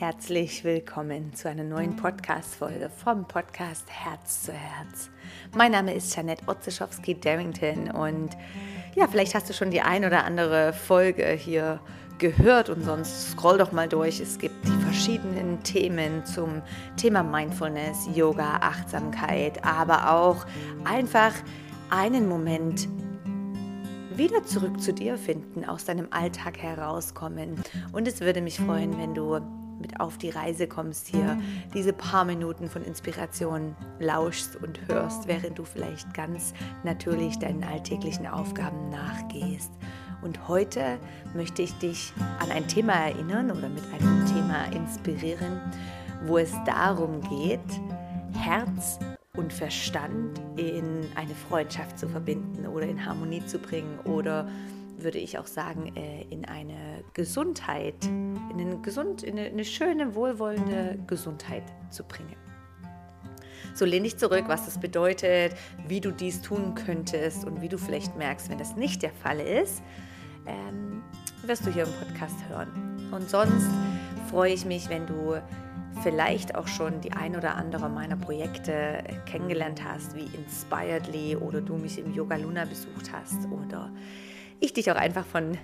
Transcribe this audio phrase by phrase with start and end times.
[0.00, 5.10] Herzlich willkommen zu einer neuen Podcast-Folge vom Podcast Herz zu Herz.
[5.54, 8.30] Mein Name ist Janette Otzeschowski-Darrington und
[8.94, 11.80] ja, vielleicht hast du schon die ein oder andere Folge hier
[12.16, 14.20] gehört und sonst scroll doch mal durch.
[14.20, 16.62] Es gibt die verschiedenen Themen zum
[16.96, 20.46] Thema Mindfulness, Yoga, Achtsamkeit, aber auch
[20.84, 21.34] einfach
[21.90, 22.88] einen Moment
[24.16, 27.62] wieder zurück zu dir finden, aus deinem Alltag herauskommen.
[27.92, 29.40] Und es würde mich freuen, wenn du
[29.80, 31.38] mit auf die Reise kommst hier,
[31.74, 36.52] diese paar Minuten von Inspiration lauschst und hörst, während du vielleicht ganz
[36.84, 39.70] natürlich deinen alltäglichen Aufgaben nachgehst.
[40.22, 40.98] Und heute
[41.34, 45.60] möchte ich dich an ein Thema erinnern oder mit einem Thema inspirieren,
[46.26, 47.60] wo es darum geht,
[48.34, 48.98] Herz
[49.36, 54.48] und Verstand in eine Freundschaft zu verbinden oder in Harmonie zu bringen oder
[55.02, 60.98] würde ich auch sagen, äh, in eine Gesundheit, in, eine, gesund, in eine schöne, wohlwollende
[61.06, 62.36] Gesundheit zu bringen.
[63.74, 65.54] So lehn dich zurück, was das bedeutet,
[65.86, 69.40] wie du dies tun könntest und wie du vielleicht merkst, wenn das nicht der Fall
[69.40, 69.82] ist,
[70.46, 71.02] ähm,
[71.44, 73.08] wirst du hier im Podcast hören.
[73.12, 73.68] Und sonst
[74.28, 75.40] freue ich mich, wenn du
[76.02, 81.76] vielleicht auch schon die ein oder andere meiner Projekte kennengelernt hast, wie Inspiredly oder du
[81.76, 83.90] mich im Yoga Luna besucht hast oder
[84.60, 85.58] ich dich auch einfach von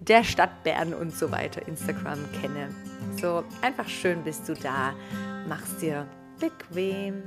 [0.00, 2.74] der Stadt Bern und so weiter Instagram kenne.
[3.20, 4.94] So einfach schön bist du da,
[5.48, 6.06] mach's dir
[6.38, 7.22] bequem.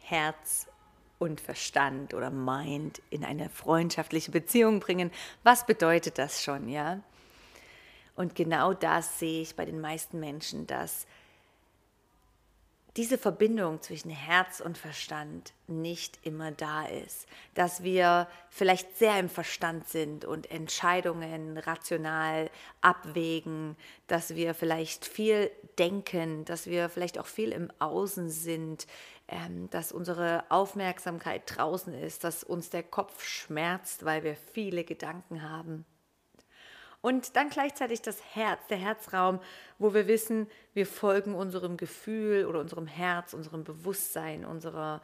[0.00, 0.66] Herz
[1.18, 5.10] und Verstand oder Mind in eine freundschaftliche Beziehung bringen.
[5.42, 7.00] Was bedeutet das schon, ja?
[8.16, 11.06] Und genau das sehe ich bei den meisten Menschen, dass
[12.98, 19.28] diese Verbindung zwischen Herz und Verstand nicht immer da ist, dass wir vielleicht sehr im
[19.28, 23.76] Verstand sind und Entscheidungen rational abwägen,
[24.08, 28.88] dass wir vielleicht viel denken, dass wir vielleicht auch viel im Außen sind,
[29.28, 35.48] ähm, dass unsere Aufmerksamkeit draußen ist, dass uns der Kopf schmerzt, weil wir viele Gedanken
[35.48, 35.86] haben.
[37.00, 39.40] Und dann gleichzeitig das Herz, der Herzraum,
[39.78, 45.00] wo wir wissen, wir folgen unserem Gefühl oder unserem Herz, unserem Bewusstsein, unserer,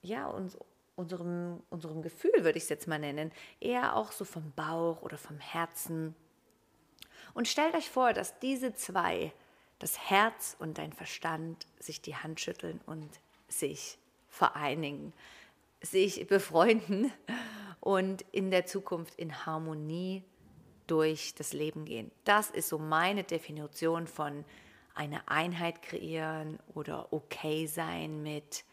[0.00, 0.56] ja, uns,
[0.96, 5.18] unserem, unserem Gefühl würde ich es jetzt mal nennen, eher auch so vom Bauch oder
[5.18, 6.14] vom Herzen.
[7.34, 9.32] Und stellt euch vor, dass diese zwei,
[9.78, 13.98] das Herz und dein Verstand, sich die Hand schütteln und sich
[14.28, 15.12] vereinigen,
[15.82, 17.12] sich befreunden
[17.80, 20.24] und in der Zukunft in Harmonie
[20.90, 22.10] durch das Leben gehen.
[22.24, 24.44] Das ist so meine Definition von
[24.94, 28.64] eine Einheit kreieren oder okay sein mit,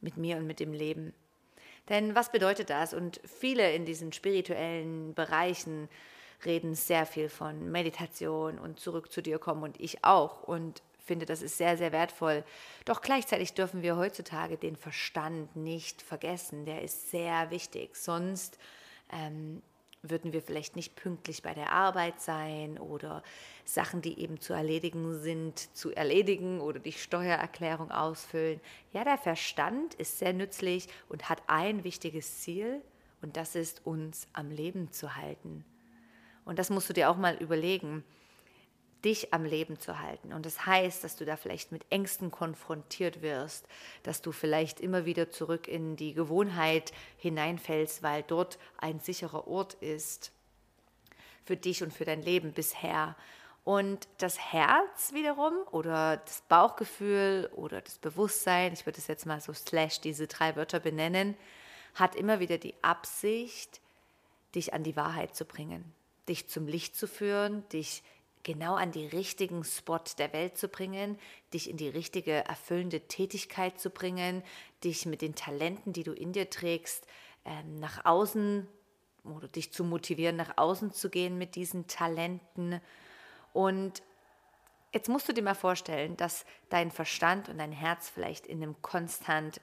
[0.00, 1.12] mit mir und mit dem Leben.
[1.88, 2.94] Denn was bedeutet das?
[2.94, 5.88] Und viele in diesen spirituellen Bereichen
[6.44, 11.24] reden sehr viel von Meditation und zurück zu dir kommen und ich auch und finde,
[11.24, 12.44] das ist sehr, sehr wertvoll.
[12.84, 16.64] Doch gleichzeitig dürfen wir heutzutage den Verstand nicht vergessen.
[16.64, 17.94] Der ist sehr wichtig.
[17.94, 18.58] Sonst
[19.12, 19.62] ähm,
[20.10, 23.22] würden wir vielleicht nicht pünktlich bei der Arbeit sein oder
[23.64, 28.60] Sachen, die eben zu erledigen sind, zu erledigen oder die Steuererklärung ausfüllen.
[28.92, 32.80] Ja, der Verstand ist sehr nützlich und hat ein wichtiges Ziel
[33.22, 35.64] und das ist uns am Leben zu halten.
[36.44, 38.04] Und das musst du dir auch mal überlegen
[39.04, 40.32] dich am Leben zu halten.
[40.32, 43.66] Und das heißt, dass du da vielleicht mit Ängsten konfrontiert wirst,
[44.02, 49.74] dass du vielleicht immer wieder zurück in die Gewohnheit hineinfällst, weil dort ein sicherer Ort
[49.74, 50.32] ist
[51.44, 53.16] für dich und für dein Leben bisher.
[53.64, 59.40] Und das Herz wiederum oder das Bauchgefühl oder das Bewusstsein, ich würde es jetzt mal
[59.40, 61.36] so slash diese drei Wörter benennen,
[61.94, 63.80] hat immer wieder die Absicht,
[64.54, 65.92] dich an die Wahrheit zu bringen,
[66.28, 68.02] dich zum Licht zu führen, dich
[68.46, 71.18] genau an die richtigen Spot der Welt zu bringen,
[71.52, 74.44] dich in die richtige erfüllende Tätigkeit zu bringen,
[74.84, 77.08] dich mit den Talenten, die du in dir trägst,
[77.44, 78.68] ähm, nach außen
[79.24, 82.80] oder dich zu motivieren, nach außen zu gehen mit diesen Talenten.
[83.52, 84.00] Und
[84.92, 88.80] jetzt musst du dir mal vorstellen, dass dein Verstand und dein Herz vielleicht in einem
[88.80, 89.60] konstant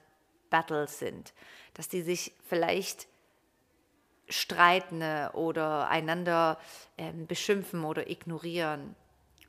[0.50, 1.32] Battle sind,
[1.72, 3.08] dass die sich vielleicht
[4.28, 6.58] streiten oder einander
[6.96, 8.94] ähm, beschimpfen oder ignorieren.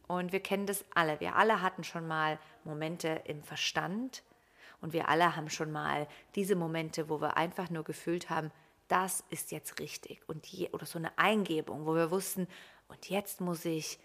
[0.07, 1.19] Und wir kennen das alle.
[1.19, 4.23] Wir alle hatten schon mal Momente im Verstand
[4.81, 8.51] und wir alle haben schon mal diese Momente, wo wir einfach nur gefühlt haben,
[8.87, 10.21] das ist jetzt richtig.
[10.27, 12.47] Und je, oder so eine Eingebung, wo wir wussten,
[12.87, 13.97] und jetzt muss ich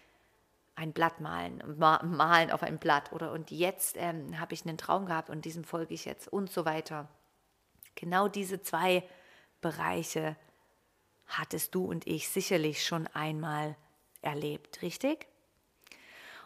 [0.75, 5.05] ein Blatt malen, malen auf ein Blatt oder und jetzt ähm, habe ich einen Traum
[5.05, 7.07] gehabt und diesem folge ich jetzt und so weiter.
[7.93, 9.03] Genau diese zwei
[9.59, 10.35] Bereiche
[11.37, 13.75] hattest du und ich sicherlich schon einmal
[14.21, 15.27] erlebt, richtig?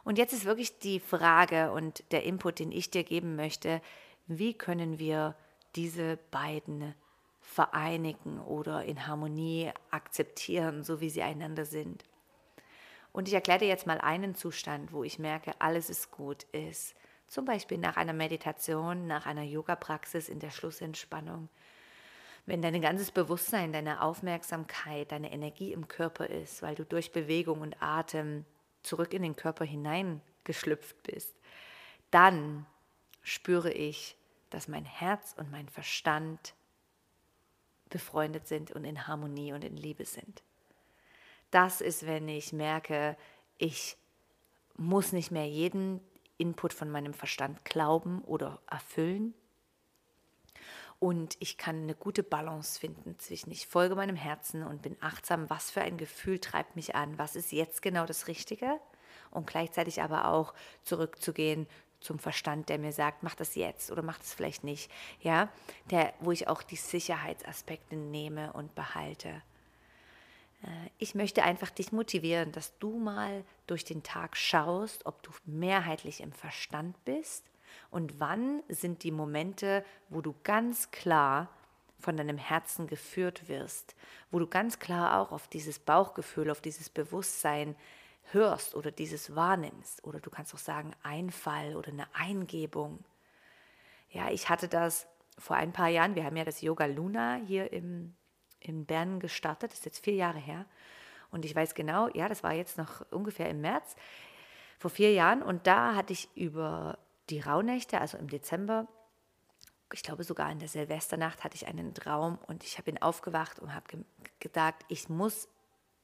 [0.04, 3.82] Und jetzt ist wirklich die Frage und der Input, den ich dir geben möchte,
[4.28, 5.36] wie können wir
[5.76, 6.94] diese beiden
[7.42, 12.04] vereinigen oder in Harmonie akzeptieren, so wie sie einander sind.
[13.12, 16.96] Und ich erkläre dir jetzt mal einen Zustand, wo ich merke, alles ist gut, ist
[17.28, 21.50] zum Beispiel nach einer Meditation, nach einer Yoga-Praxis in der Schlussentspannung.
[22.46, 27.62] Wenn dein ganzes Bewusstsein, deine Aufmerksamkeit, deine Energie im Körper ist, weil du durch Bewegung
[27.62, 28.46] und Atem
[28.84, 31.36] zurück in den Körper hineingeschlüpft bist,
[32.12, 32.68] dann
[33.24, 34.16] spüre ich,
[34.52, 36.54] dass mein Herz und mein Verstand
[37.90, 40.44] befreundet sind und in Harmonie und in Liebe sind.
[41.50, 43.18] Das ist, wenn ich merke,
[43.58, 43.98] ich
[44.78, 46.02] muss nicht mehr jeden
[46.38, 49.34] Input von meinem Verstand glauben oder erfüllen.
[51.00, 55.50] Und ich kann eine gute Balance finden zwischen ich folge meinem Herzen und bin achtsam,
[55.50, 58.80] was für ein Gefühl treibt mich an, was ist jetzt genau das Richtige?
[59.32, 60.54] Und gleichzeitig aber auch
[60.84, 61.68] zurückzugehen
[62.00, 65.50] zum Verstand, der mir sagt, mach das jetzt oder mach das vielleicht nicht, ja,
[65.90, 69.30] der, wo ich auch die Sicherheitsaspekte nehme und behalte.
[70.64, 75.32] Äh, ich möchte einfach dich motivieren, dass du mal durch den Tag schaust, ob du
[75.46, 77.44] mehrheitlich im Verstand bist
[77.90, 81.50] und wann sind die Momente, wo du ganz klar
[82.00, 83.96] von deinem Herzen geführt wirst,
[84.32, 87.76] wo du ganz klar auch auf dieses Bauchgefühl, auf dieses Bewusstsein
[88.32, 90.04] hörst oder dieses wahrnimmst.
[90.04, 93.04] Oder du kannst auch sagen Einfall oder eine Eingebung.
[94.10, 95.08] Ja, ich hatte das
[95.38, 96.16] vor ein paar Jahren.
[96.16, 98.16] Wir haben ja das Yoga Luna hier im,
[98.60, 99.72] in Bern gestartet.
[99.72, 100.66] Das ist jetzt vier Jahre her.
[101.32, 103.96] Und ich weiß genau, ja, das war jetzt noch ungefähr im März
[104.80, 105.42] vor vier Jahren.
[105.42, 106.98] Und da hatte ich über
[107.30, 108.88] die Rauhnächte, also im Dezember,
[109.94, 113.60] ich glaube sogar in der Silvesternacht, hatte ich einen Traum und ich habe ihn aufgewacht
[113.60, 114.06] und habe
[114.40, 115.48] gedacht, ich muss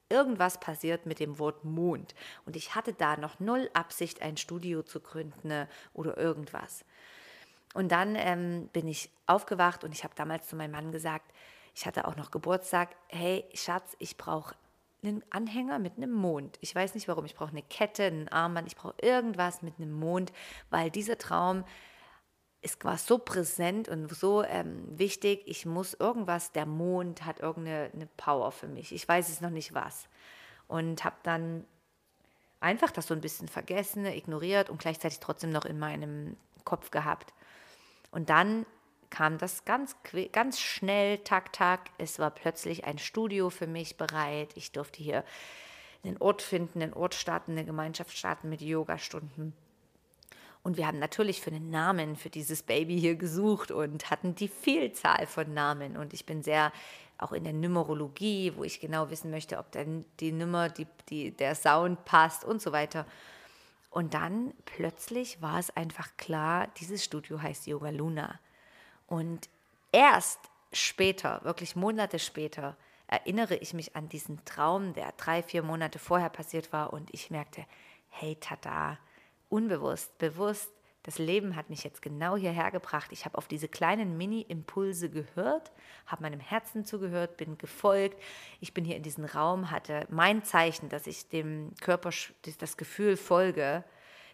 [0.10, 2.14] irgendwas passiert mit dem Wort Mond.
[2.46, 6.84] Und ich hatte da noch null Absicht, ein Studio zu gründen ne, oder irgendwas.
[7.74, 11.32] Und dann ähm, bin ich aufgewacht und ich habe damals zu meinem Mann gesagt,
[11.74, 14.56] ich hatte auch noch Geburtstag, hey Schatz, ich brauche
[15.04, 16.58] einen Anhänger mit einem Mond.
[16.62, 19.92] Ich weiß nicht warum, ich brauche eine Kette, einen Armband, ich brauche irgendwas mit einem
[19.92, 20.32] Mond,
[20.70, 21.64] weil dieser Traum
[22.62, 28.08] es war so präsent und so ähm, wichtig, ich muss irgendwas, der Mond hat irgendeine
[28.18, 28.94] Power für mich.
[28.94, 30.08] Ich weiß es noch nicht was.
[30.68, 31.66] Und habe dann
[32.60, 37.34] einfach das so ein bisschen vergessen, ignoriert und gleichzeitig trotzdem noch in meinem Kopf gehabt.
[38.12, 38.68] Und dann
[39.12, 39.96] kam das ganz,
[40.32, 41.92] ganz schnell, tak, tak.
[42.00, 44.50] Es war plötzlich ein Studio für mich bereit.
[44.56, 45.24] Ich durfte hier
[46.04, 49.54] einen Ort finden, einen Ort starten, eine Gemeinschaft starten mit Yogastunden.
[50.64, 54.48] Und wir haben natürlich für einen Namen für dieses Baby hier gesucht und hatten die
[54.48, 55.98] Vielzahl von Namen.
[55.98, 56.72] Und ich bin sehr
[57.18, 61.32] auch in der Numerologie, wo ich genau wissen möchte, ob dann die Nummer, die, die,
[61.32, 63.06] der Sound passt und so weiter.
[63.90, 68.40] Und dann plötzlich war es einfach klar, dieses Studio heißt Yoga Luna.
[69.12, 69.50] Und
[69.92, 70.40] erst
[70.72, 72.78] später, wirklich Monate später,
[73.08, 77.30] erinnere ich mich an diesen Traum, der drei, vier Monate vorher passiert war und ich
[77.30, 77.66] merkte,
[78.08, 78.98] hey, tada,
[79.50, 80.72] unbewusst, bewusst,
[81.04, 83.12] das Leben hat mich jetzt genau hierher gebracht.
[83.12, 85.74] Ich habe auf diese kleinen Mini-Impulse gehört,
[86.06, 88.18] habe meinem Herzen zugehört, bin gefolgt.
[88.62, 92.12] Ich bin hier in diesem Raum, hatte mein Zeichen, dass ich dem Körper
[92.60, 93.84] das Gefühl folge,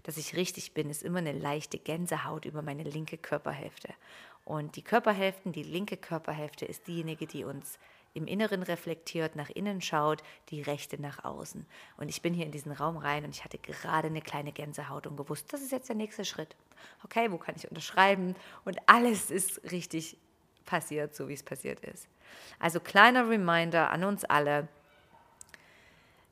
[0.07, 3.89] dass ich richtig bin, ist immer eine leichte Gänsehaut über meine linke Körperhälfte.
[4.47, 7.77] Und die Körperhälften, die linke Körperhälfte ist diejenige, die uns
[8.13, 11.65] im Inneren reflektiert, nach innen schaut, die rechte nach außen.
[11.97, 15.05] Und ich bin hier in diesen Raum rein und ich hatte gerade eine kleine Gänsehaut
[15.05, 16.55] und gewusst, das ist jetzt der nächste Schritt.
[17.03, 18.37] Okay, wo kann ich unterschreiben?
[18.63, 20.15] Und alles ist richtig
[20.65, 22.07] passiert, so wie es passiert ist.
[22.57, 24.69] Also kleiner Reminder an uns alle,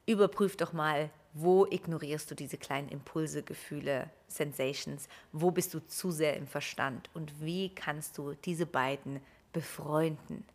[0.06, 5.10] überprüf doch mal, wo ignorierst du diese kleinen Impulse, Gefühle, Sensations?
[5.34, 7.10] Wo bist du zu sehr im Verstand?
[7.14, 9.20] Und wie kannst du diese beiden
[9.54, 10.46] befreunden?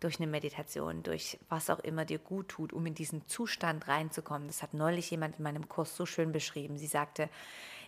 [0.00, 4.46] durch eine Meditation, durch was auch immer dir gut tut, um in diesen Zustand reinzukommen.
[4.46, 6.76] Das hat neulich jemand in meinem Kurs so schön beschrieben.
[6.76, 7.30] Sie sagte,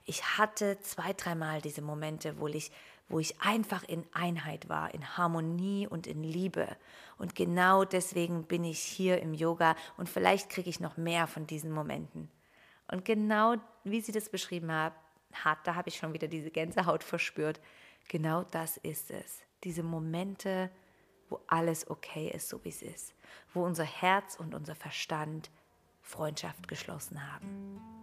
[0.06, 2.73] ich hatte zwei, dreimal diese Momente, wo ich,
[3.08, 6.76] wo ich einfach in Einheit war, in Harmonie und in Liebe.
[7.16, 11.46] Und genau deswegen bin ich hier im Yoga und vielleicht kriege ich noch mehr von
[11.46, 12.30] diesen Momenten.
[12.90, 17.60] Und genau wie sie das beschrieben hat, da habe ich schon wieder diese Gänsehaut verspürt.
[18.08, 19.42] Genau das ist es.
[19.64, 20.70] Diese Momente,
[21.28, 23.14] wo alles okay ist, so wie es ist,
[23.52, 25.50] wo unser Herz und unser Verstand
[26.02, 27.97] Freundschaft geschlossen haben.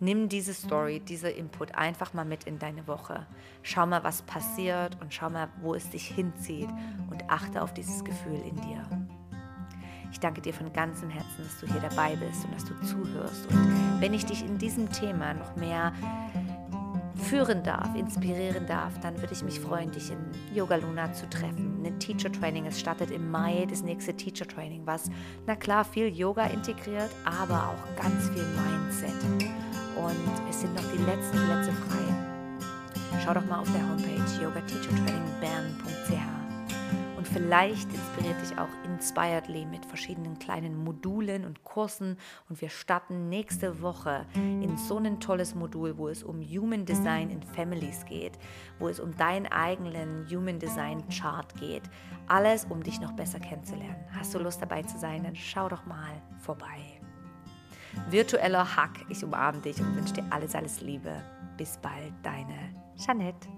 [0.00, 3.26] Nimm diese Story, dieser Input einfach mal mit in deine Woche.
[3.62, 6.68] Schau mal, was passiert und schau mal, wo es dich hinzieht
[7.10, 8.84] und achte auf dieses Gefühl in dir.
[10.10, 13.46] Ich danke dir von ganzem Herzen, dass du hier dabei bist und dass du zuhörst.
[13.50, 15.92] Und wenn ich dich in diesem Thema noch mehr
[17.16, 20.18] führen darf, inspirieren darf, dann würde ich mich freuen, dich in
[20.54, 21.82] Yoga Luna zu treffen.
[21.84, 22.66] Ein Teacher Training.
[22.66, 25.10] Es startet im Mai das nächste Teacher Training, was,
[25.46, 29.63] na klar, viel Yoga integriert, aber auch ganz viel Mindset.
[29.96, 32.04] Und es sind noch die letzten Plätze frei.
[33.24, 36.34] Schau doch mal auf der Homepage yogateachertrainingbern.ch
[37.24, 42.18] und vielleicht inspiriert dich auch Inspiredly mit verschiedenen kleinen Modulen und Kursen.
[42.50, 47.30] Und wir starten nächste Woche in so ein tolles Modul, wo es um Human Design
[47.30, 48.38] in Families geht,
[48.78, 51.84] wo es um deinen eigenen Human Design Chart geht.
[52.26, 54.04] Alles, um dich noch besser kennenzulernen.
[54.12, 55.24] Hast du Lust dabei zu sein?
[55.24, 56.93] Dann schau doch mal vorbei.
[58.10, 59.04] Virtueller Hack.
[59.08, 61.22] Ich umarme dich und wünsche dir alles, alles Liebe.
[61.56, 63.48] Bis bald, deine Jeanette.